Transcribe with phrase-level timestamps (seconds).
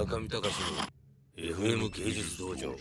[0.00, 0.76] 村上隆の
[1.36, 2.74] FM 芸術道場。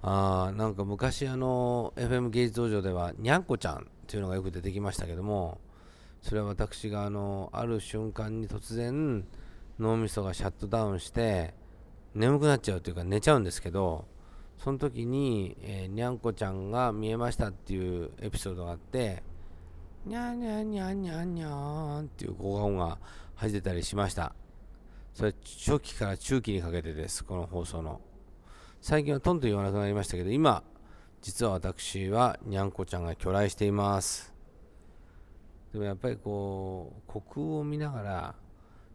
[0.00, 5.60] あーなんか昔あの FM 芸術道場ではにゃんこちゃんっていうのがよく出てきましたけども
[6.22, 9.26] それは私があのある瞬間に突然
[9.78, 11.52] 脳みそがシャットダウンして
[12.14, 14.06] 眠くなっちゃうというか寝ちゃうんですけど
[14.56, 19.22] その時に、えーにゃんこちゃんが見えましたっていうエピソードがあって
[20.06, 22.98] にゃんにゃんにゃんにゃんにゃんっていう効果音が
[23.34, 24.34] 入ってたりしました。
[25.14, 28.00] それ初期から中期にかけてですこの放送の。
[28.80, 30.64] 最近はとんと言わなくなりましたけど今
[31.20, 34.32] 実は私はにゃんこちゃんが巨来しています。
[35.72, 38.34] でもやっぱりこう虚空を見ながら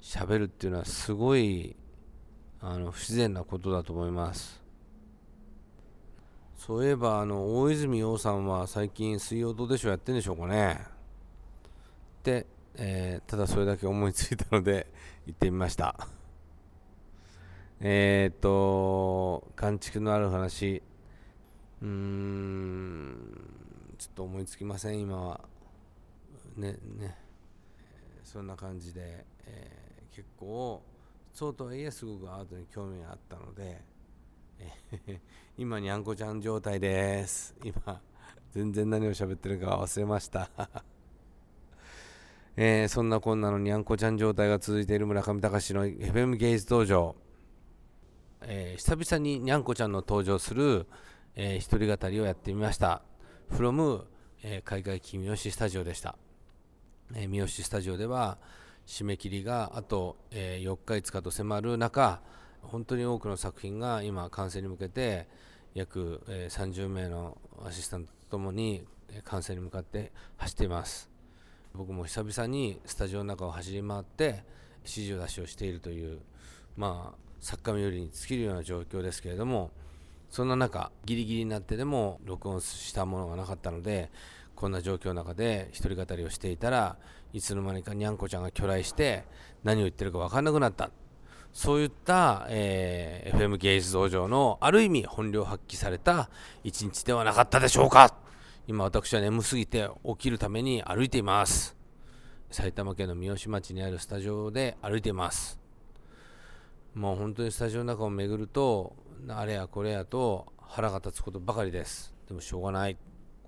[0.00, 1.76] 喋るっていうのはすごい
[2.60, 4.62] あの不自然なことだと思います。
[6.56, 10.80] そういえばあの大泉洋さんは最近水曜どうでしょうやってんでしょうかね。
[12.22, 14.86] で、えーただそれだけ思いついたので
[15.26, 16.08] 行ってみました
[17.84, 20.80] えっと、眼畜のある話、
[21.80, 25.40] うーん、ちょっと思いつきません、今は。
[26.56, 27.16] ね、ね、
[28.22, 30.80] そんな感じで、えー結構、
[31.32, 33.80] そうとはいえ、すごくアートに興味があったので、
[35.08, 35.20] え
[35.58, 37.56] 今、にゃんこちゃん状態です。
[37.64, 38.00] 今、
[38.52, 40.48] 全然何を喋ってるか忘れました。
[42.56, 47.14] えーそんなこんなのにゃんこちゃん状態が続いている村上隆の FM 芸術道場。
[48.42, 50.86] えー久々ににゃんこちゃんの登場する、
[51.34, 53.02] えー一人語りをやってみました。
[53.50, 54.04] from、
[54.42, 56.16] えー海外機三好スタジオでした。
[57.14, 58.36] えー三好スタジオでは
[58.86, 62.20] 締め切りがあと、えー4日5日と迫る中、
[62.60, 65.26] 本当に多くの作品が今完成に向けて
[65.72, 68.84] 約、えー30名のアシスタントとともに
[69.24, 71.11] 完成に向かって走っています。
[71.74, 74.44] 僕も久々にスタジオの中を走り回って
[74.80, 76.20] 指示を出しをしているという
[76.76, 79.70] まあ作家冥利に尽きるような状況ですけれども
[80.30, 84.10] そんな中ギリギリになってでも録音したものがなかったので
[84.54, 86.96] こんな状況の中で一人語りをしていたら
[87.32, 89.24] いつの間にかにゃんこちゃんが巨来して
[89.64, 90.90] 何を言ってるか分かんなくなった。
[91.52, 96.30] そういった、えー FM 芸術道場のある意味本領発揮された
[96.64, 98.21] 一日ではなかったでしょうか。
[98.68, 101.76] 今私は眠すぎて起きるために歩いています。
[102.48, 105.58] 埼玉県の三芳町にあるスタジオで歩いています。
[106.94, 108.94] もう本当にスタジオの中を巡ると
[109.28, 112.14] あれやこれやと腹が立つことばかりです。
[112.28, 112.96] でもしょうがない。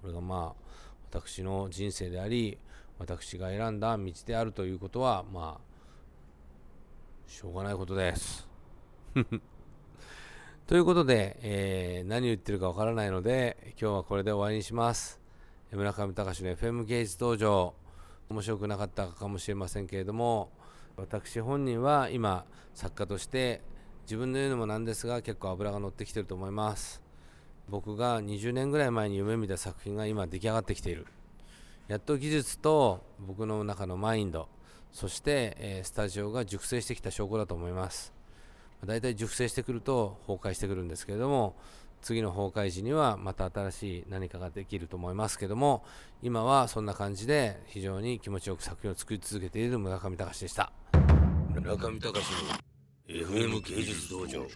[0.00, 0.64] これがまあ
[1.12, 2.58] 私の人生であり
[2.98, 8.48] 私が選んだ道であるということはまあしょうがないことです。
[10.66, 15.20] ということで、えー何言ってるかわからないので今日はこれで終わりにします。
[15.70, 17.74] 村上隆の FM 芸術道場。
[18.30, 20.50] 面白くなかったかもしれませんけれども
[20.96, 23.60] 私本人は今作家として
[24.04, 27.02] 自分の言うのもなんですが結構脂が乗ってきてると思います。
[27.68, 31.06] 僕が20年ぐらい前に夢見た作品が今出来上がってきている。
[31.88, 34.48] やっと技術と僕の中のマインド
[34.92, 38.14] そして、えースタジオが熟成してきた証拠だと思います。
[38.84, 41.56] だいたい熟成してくると崩壊してくるんですけれども
[42.02, 45.84] 次の崩壊時にはまた新しい何かができると思いますけども
[46.22, 50.72] 今はそんな感じで非常に気持ちよく作品を作り続けている村上隆でした。
[51.54, 52.20] 村上隆の
[53.08, 54.46] FM 芸術道場。